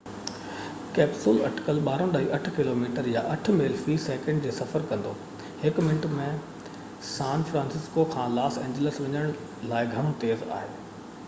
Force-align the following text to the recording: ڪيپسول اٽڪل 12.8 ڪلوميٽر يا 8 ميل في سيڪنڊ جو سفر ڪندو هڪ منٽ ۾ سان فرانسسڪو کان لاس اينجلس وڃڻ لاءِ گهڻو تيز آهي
ڪيپسول 0.93 1.35
اٽڪل 1.49 1.81
12.8 1.87 2.49
ڪلوميٽر 2.55 3.09
يا 3.11 3.23
8 3.33 3.53
ميل 3.59 3.75
في 3.83 3.97
سيڪنڊ 4.07 4.47
جو 4.49 4.55
سفر 4.61 4.87
ڪندو 4.93 5.11
هڪ 5.65 5.85
منٽ 5.89 6.09
۾ 6.15 6.27
سان 7.11 7.47
فرانسسڪو 7.53 8.09
کان 8.17 8.35
لاس 8.41 8.61
اينجلس 8.65 9.01
وڃڻ 9.05 9.39
لاءِ 9.73 9.93
گهڻو 9.95 10.19
تيز 10.27 10.47
آهي 10.61 10.77